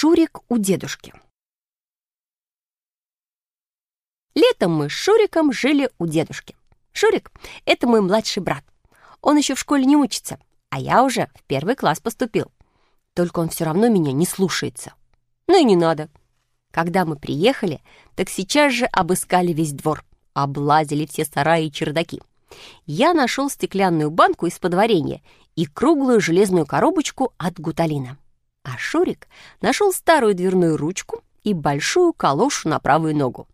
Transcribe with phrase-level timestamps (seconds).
[0.00, 1.12] Шурик у дедушки.
[4.36, 6.54] Летом мы с Шуриком жили у дедушки.
[6.92, 7.32] Шурик—
[7.64, 8.62] это мой младший брат.
[9.22, 10.38] Он еще в школе не учится,
[10.70, 12.52] а я уже в первый класс поступил.
[13.12, 14.94] Только он все равно меня не слушается.
[15.48, 16.08] Ну и не надо.
[16.70, 17.82] Когда мы приехали,
[18.14, 22.22] так сейчас же обыскали весь двор, облазили все сараи и чердаки.
[22.86, 25.22] Я нашел стеклянную банку из-под варенья
[25.56, 28.16] и круглую железную коробочку от гуталина.
[28.68, 29.28] А Шурик
[29.62, 33.48] нашел старую дверную ручку и большую калошу на правую ногу.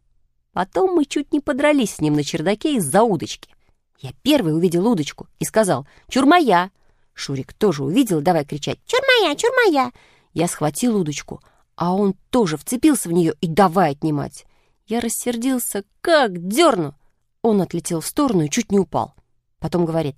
[0.53, 3.55] Потом мы чуть не подрались с ним на чердаке из-за удочки.
[4.01, 6.71] Я первый увидел удочку и сказал «Чур моя!».
[7.13, 9.93] Шурик тоже увидел, давай кричать «Чур моя, чур моя!».
[10.33, 11.41] Я схватил удочку,
[11.77, 14.47] а он тоже вцепился в нее и давай отнимать.
[14.87, 16.97] Я рассердился, как дерну.
[17.41, 19.15] Он отлетел в сторону и чуть не упал.
[19.61, 20.17] Потом говорит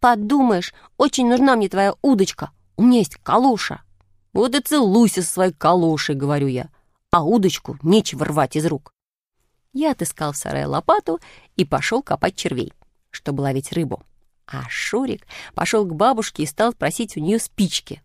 [0.00, 3.80] «Подумаешь, очень нужна мне твоя удочка, у меня есть калуша».
[4.34, 6.68] «Вот и целуйся со своей калошей»,— говорю я.
[7.12, 8.92] «А удочку нечего рвать из рук».
[9.72, 11.20] Я отыскал в сарае лопату
[11.56, 12.72] и пошел копать червей,
[13.10, 14.02] чтобы ловить рыбу.
[14.46, 18.02] А Шурик пошел к бабушке и стал просить у нее спички.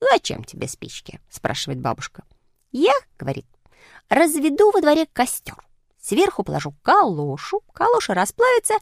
[0.00, 2.24] «Зачем тебе спички?»— спрашивает бабушка.
[2.72, 3.46] «Я,— говорит,—
[4.10, 5.56] разведу во дворе костер.
[6.00, 8.74] Сверху положу калошу, калоша расплавится,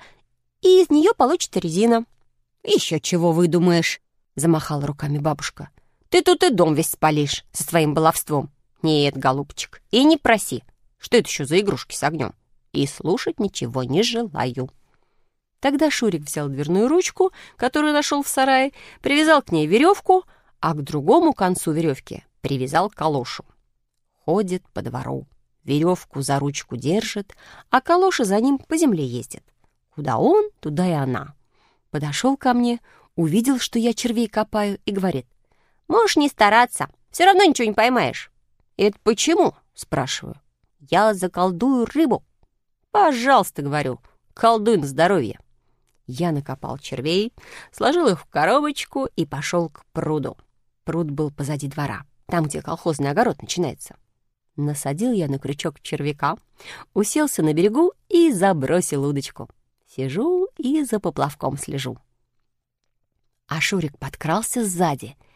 [0.61, 2.05] и из нее получится резина».
[2.65, 4.01] «Еще чего выдумаешь?»—
[4.37, 5.71] замахала руками бабушка.
[6.11, 8.51] Ты тут и дом весь спалишь со своим баловством.
[8.83, 10.65] Нет, голубчик, и не проси.
[10.99, 12.35] Что это еще за игрушки с огнем?
[12.73, 14.71] И слушать ничего не желаю.
[15.61, 20.25] Тогда Шурик взял дверную ручку, которую нашел в сарае, привязал к ней веревку,
[20.61, 23.45] а к другому концу веревки привязал калошу.
[24.25, 25.27] Ходит по двору,
[25.65, 27.35] веревку за ручку держит,
[27.71, 29.43] а калоша за ним по земле ездит.
[29.91, 31.35] Куда он, туда и она.
[31.91, 32.81] Подошел ко мне,
[33.17, 35.27] увидел, что я червей копаю, и говорит,
[35.89, 38.31] Можешь не стараться, все равно ничего не поймаешь.
[38.77, 39.55] Это почему?
[39.75, 40.37] Спрашиваю.
[40.81, 42.23] Я заколдую рыбу.
[42.91, 44.01] Пожалуйста, говорю,
[44.35, 45.41] колдуй на здоровье.
[46.07, 47.33] Я накопал червей,
[47.73, 50.37] сложил их в коробочку и пошел к пруду.
[50.85, 53.97] Пруд был позади двора, там, где колхозный огород начинается.
[54.57, 56.37] Насадил я на крючок червяка,
[56.95, 59.49] уселся на берегу и забросил удочку.
[59.87, 61.99] Сижу и за поплавком слежу.
[63.47, 65.17] А Шурик подкрался сзади—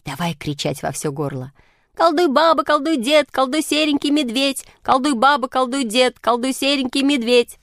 [0.00, 1.52] и давай кричать во все горло.
[1.94, 4.64] «Колдуй баба, колдуй дед, колдуй серенький медведь!
[4.82, 7.58] Колдуй баба, колдуй дед, колдуй серенький медведь!»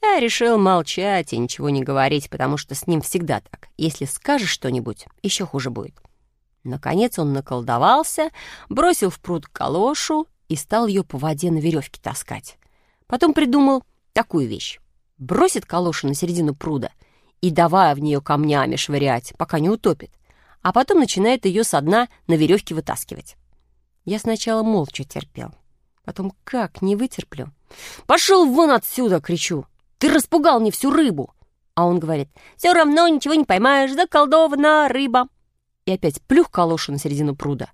[0.00, 3.68] Я решил молчать и ничего не говорить, потому что с ним всегда так.
[3.76, 5.96] Если скажешь что-нибудь, еще хуже будет.
[6.62, 8.30] Наконец он наколдовался,
[8.68, 12.56] бросил в пруд калошу и стал ее по воде на веревке таскать.
[13.08, 14.78] Потом придумал такую вещь.
[15.18, 16.92] Бросит калошу на середину пруда
[17.40, 20.12] и давая в нее камнями швырять, пока не утопит
[20.68, 23.36] а потом начинает ее со дна на веревке вытаскивать.
[24.04, 25.54] Я сначала молча терпел.
[26.04, 27.48] Потом как не вытерплю.
[28.06, 29.64] «Пошел вон отсюда!»— кричу.
[29.96, 31.32] «Ты распугал мне всю рыбу!»
[31.74, 32.28] А он говорит,
[32.58, 35.28] «Все равно ничего не поймаешь, заколдована рыба!»
[35.86, 37.70] И опять плюх калошу на середину пруда.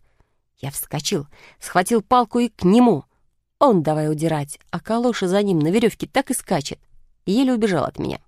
[0.58, 1.26] Я вскочил,
[1.58, 3.06] схватил палку и к нему.
[3.58, 6.78] Он давай удирать, а калоша за ним на веревке так и скачет.
[7.26, 8.20] Еле убежал от меня.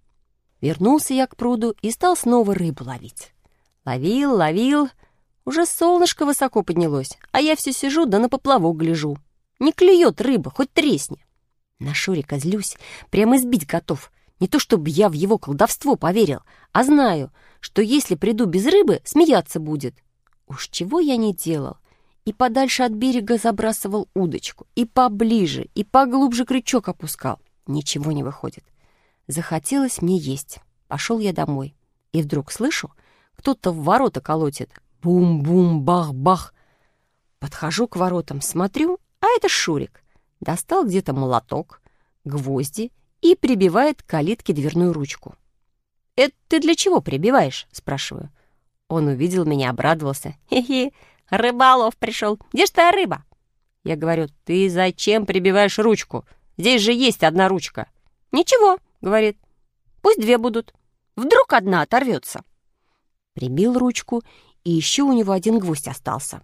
[0.60, 3.32] Вернулся я к пруду и стал снова рыбу ловить.
[3.86, 4.90] Ловил, ловил.
[5.44, 9.16] Уже солнышко высоко поднялось, а я все сижу да на поплавок гляжу.
[9.60, 11.24] Не клюет рыба, хоть тресни.
[11.78, 12.76] На Шурика злюсь,
[13.10, 14.10] прямо избить готов.
[14.40, 16.40] Не то чтобы я в его колдовство поверил,
[16.72, 19.94] а знаю, что если приду без рыбы, смеяться будет.
[20.48, 21.76] Уж чего я не делал.
[22.24, 27.38] И подальше от берега забрасывал удочку, и поближе, и поглубже крючок опускал.
[27.68, 28.64] Ничего не выходит.
[29.28, 30.58] Захотелось мне есть.
[30.88, 31.76] Пошел я домой.
[32.12, 32.92] И вдруг слышу,
[33.36, 34.70] кто-то в ворота колотит.
[35.02, 36.54] Бум-бум-бах-бах.
[37.38, 40.02] Подхожу к воротам, смотрю, а это Шурик.
[40.40, 41.80] Достал где-то молоток,
[42.24, 45.34] гвозди и прибивает к калитке дверную ручку.
[46.16, 48.30] «Это ты для чего прибиваешь?»— спрашиваю.
[48.88, 50.34] Он увидел меня, обрадовался.
[50.48, 50.92] «Хе-хе,
[51.30, 52.38] рыболов пришел.
[52.52, 53.24] Где ж твоя рыба?»
[53.84, 56.24] Я говорю, «Ты зачем прибиваешь ручку?
[56.56, 57.88] Здесь же есть одна ручка».
[58.32, 59.38] «Ничего»,— говорит,
[60.02, 60.74] «пусть две будут.
[61.16, 62.42] Вдруг одна оторвется».
[63.36, 64.22] Прибил ручку,
[64.64, 66.42] и еще у него один гвоздь остался.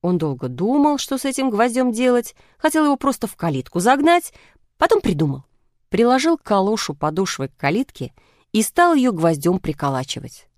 [0.00, 4.34] Он долго думал, что с этим гвоздем делать, хотел его просто в калитку загнать,
[4.76, 5.44] потом придумал.
[5.88, 8.12] Приложил калошу подошвой к калитке
[8.50, 10.48] и стал ее гвоздем приколачивать.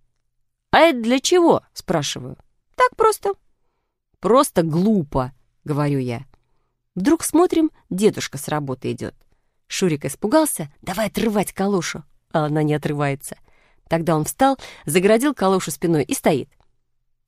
[0.71, 2.39] «А это для чего?»— спрашиваю.
[2.77, 3.35] «Так просто».
[4.21, 5.35] «Просто глупо»,—
[5.65, 6.25] говорю я.
[6.95, 9.15] Вдруг смотрим, дедушка с работы идет.
[9.67, 13.37] Шурик испугался, давай отрывать калошу, а она не отрывается.
[13.89, 16.49] Тогда он встал, загородил калошу спиной и стоит.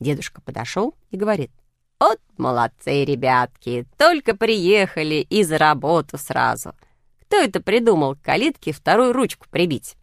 [0.01, 1.51] Дедушка подошел и говорит,
[1.99, 6.75] «Вот молодцы, ребятки, только приехали и за работу сразу.
[7.23, 9.97] Кто это придумал к калитке вторую ручку прибить?»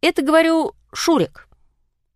[0.00, 1.48] «Это, говорю, Шурик».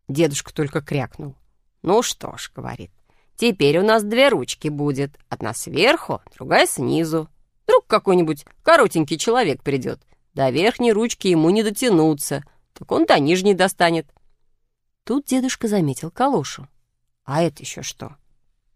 [0.08, 1.34] Дедушка только крякнул.
[1.82, 2.90] «Ну что ж»,— говорит,—
[3.36, 5.18] «теперь у нас две ручки будет.
[5.28, 7.28] Одна сверху, другая снизу.
[7.64, 10.00] Вдруг какой-нибудь коротенький человек придет.
[10.34, 12.44] До верхней ручки ему не дотянуться,
[12.78, 14.06] так он до нижней достанет».
[15.04, 16.68] Тут дедушка заметил калошу.
[17.24, 18.16] «А это еще что?»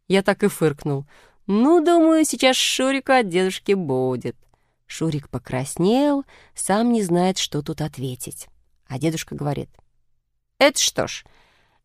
[0.08, 1.06] Я так и фыркнул.
[1.46, 4.36] «Ну, думаю, сейчас Шурика от дедушки будет».
[4.86, 6.24] Шурик покраснел,
[6.54, 8.48] сам не знает, что тут ответить.
[8.88, 9.70] А дедушка говорит.
[10.58, 11.24] «Это что ж,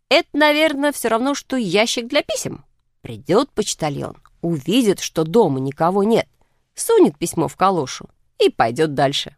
[0.09, 2.65] это, наверное, все равно, что ящик для писем.
[3.01, 6.27] Придет почтальон, увидит, что дома никого нет,
[6.73, 8.09] сунет письмо в калошу
[8.39, 9.35] и пойдет дальше.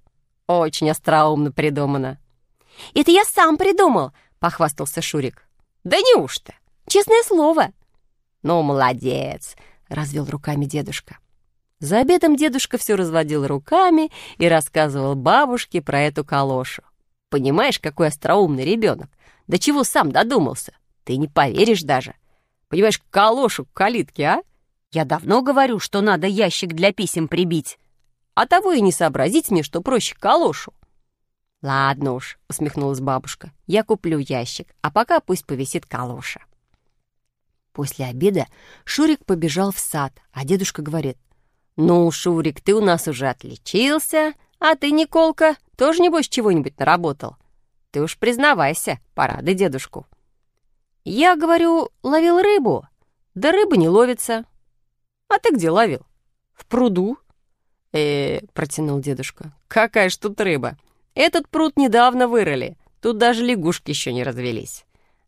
[0.48, 2.20] Очень остроумно придумано».
[2.94, 5.48] «Это я сам придумал»,— похвастался Шурик.
[5.84, 6.54] «Да неужто?
[6.88, 7.72] Честное слово».
[8.44, 9.56] «Ну, молодец!»—
[9.90, 11.18] развел руками дедушка.
[11.80, 16.84] За обедом дедушка все разводил руками и рассказывал бабушке про эту калошу.
[17.30, 19.10] «Понимаешь, какой остроумный ребенок?
[19.48, 20.74] До чего сам додумался?
[21.04, 22.16] Ты не поверишь даже.
[22.68, 24.42] Понимаешь, калошу к калитке, а?
[24.92, 27.78] Я давно говорю, что надо ящик для писем прибить.
[28.34, 30.74] А того и не сообразить мне, что проще калошу».
[31.62, 36.42] «Ладно уж»,— усмехнулась бабушка,— «я куплю ящик, а пока пусть повисит калоша».
[37.74, 38.48] После обеда
[38.86, 41.18] Шурик побежал в сад, а дедушка говорит,
[41.76, 47.38] «Ну, Шурик, ты у нас уже отличился, а ты, Николка, тоже, небось, чего-нибудь наработал?
[47.92, 50.08] Ты уж признавайся, порадуй дедушку».
[51.06, 52.88] «Я, говорю, ловил рыбу,
[53.36, 54.46] да рыба не ловится».
[55.30, 56.02] «А ты где ловил?»
[56.54, 57.18] «В пруду».
[57.94, 60.78] «Э, протянул дедушка, какая ж тут рыба?
[61.18, 64.86] Этот пруд недавно вырыли, тут даже лягушки еще не развелись».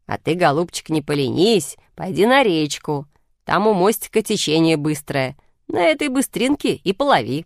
[0.09, 3.05] А ты, голубчик, не поленись, пойди на речку.
[3.45, 5.37] Там у мостика течение быстрое.
[5.67, 7.45] На этой быстринке и полови».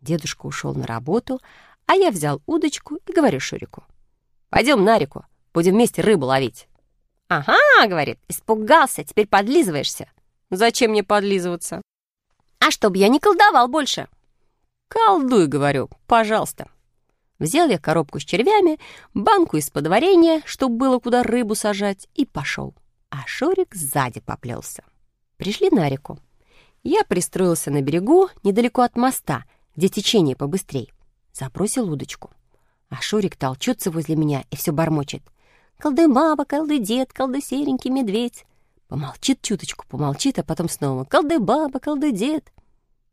[0.00, 1.42] Дедушка ушел на работу,
[1.84, 3.84] а я взял удочку и говорю Шурику.
[4.48, 6.68] «Пойдем на реку, будем вместе рыбу ловить».
[7.28, 10.08] «Ага»,— говорит,— «испугался, теперь подлизываешься».
[10.50, 11.82] «Зачем мне подлизываться?»
[12.60, 14.08] «А чтоб я не колдовал больше».
[14.88, 16.70] «Колдуй»,— говорю,— «пожалуйста».
[17.44, 18.78] Взял я коробку с червями,
[19.12, 22.74] банку из-под варенья, чтобы было куда рыбу сажать, и пошел.
[23.10, 24.82] А Шурик сзади поплелся.
[25.36, 26.18] Пришли на реку.
[26.82, 29.44] Я пристроился на берегу, недалеко от моста,
[29.76, 30.90] где течение побыстрей.
[31.34, 32.30] Забросил удочку.
[32.88, 35.22] А Шурик толчется возле меня и все бормочет.
[35.78, 38.46] «Колды баба, колды дед, колды серенький медведь».
[38.88, 42.50] Помолчит чуточку, помолчит, а потом снова «Колды баба, колды дед».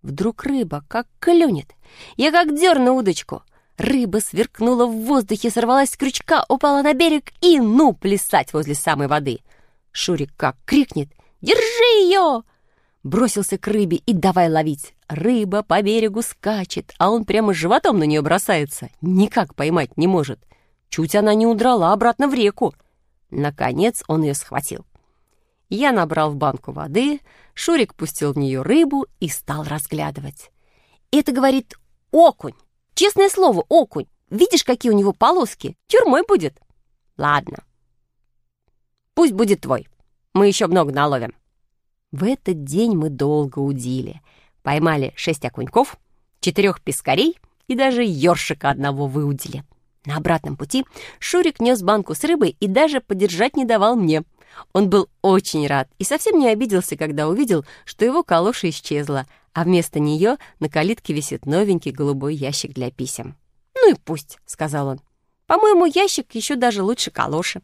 [0.01, 1.75] Вдруг рыба как клюнет.
[2.15, 3.43] Я как дерну удочку.
[3.81, 9.07] Рыба сверкнула в воздухе, сорвалась с крючка, упала на берег и, ну, плясать возле самой
[9.07, 9.39] воды.
[9.91, 11.09] Шурик как крикнет
[11.41, 12.43] «Держи ее!»
[13.01, 14.93] Бросился к рыбе и давай ловить.
[15.07, 18.89] Рыба по берегу скачет, а он прямо животом на нее бросается.
[19.01, 20.39] Никак поймать не может.
[20.89, 22.75] Чуть она не удрала обратно в реку.
[23.31, 24.85] Наконец он ее схватил.
[25.69, 27.19] Я набрал в банку воды,
[27.55, 30.51] Шурик пустил в нее рыбу и стал разглядывать.
[31.11, 31.73] Это, говорит,
[32.11, 32.53] окунь.
[32.93, 34.07] Честное слово, окунь.
[34.29, 35.77] Видишь, какие у него полоски?
[35.87, 36.59] Тюрьмой будет.
[37.17, 37.63] Ладно.
[39.13, 39.87] Пусть будет твой.
[40.33, 41.33] Мы еще много наловим.
[42.11, 44.21] В этот день мы долго удили.
[44.63, 45.97] Поймали шесть окуньков,
[46.39, 49.63] четырех пескарей и даже ёршика одного выудили.
[50.05, 50.85] На обратном пути
[51.19, 54.23] Шурик нес банку с рыбой и даже подержать не давал мне.
[54.73, 59.63] Он был очень рад и совсем не обиделся, когда увидел, что его калоша исчезла, а
[59.63, 63.35] вместо нее на калитке висит новенький голубой ящик для писем.
[63.75, 65.01] «Ну и пусть»,— сказал он.
[65.47, 67.61] «По-моему, ящик еще даже лучше калоши».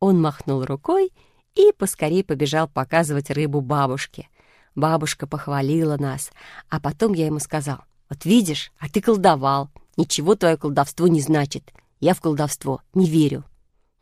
[0.00, 1.12] Он махнул рукой
[1.54, 4.28] и поскорее побежал показывать рыбу бабушке.
[4.74, 6.30] Бабушка похвалила нас,
[6.68, 9.70] а потом я ему сказал, «Вот видишь, а ты колдовал.
[9.96, 11.72] Ничего твое колдовство не значит.
[12.00, 13.44] Я в колдовство не верю».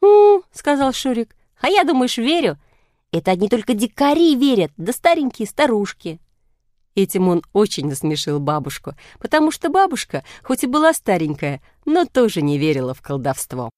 [0.02, 2.58] «Ну»,— сказал Шурик, «а я, думаешь, верю?
[3.10, 6.20] Это одни только дикари верят, да старенькие старушки».
[6.96, 12.56] Этим он очень насмешил бабушку, потому что бабушка, хоть и была старенькая, но тоже не
[12.58, 13.70] верила в колдовство.